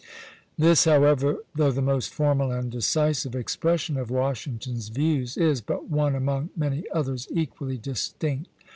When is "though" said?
1.53-1.69